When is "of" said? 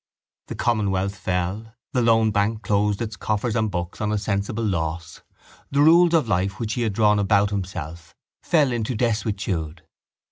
6.15-6.27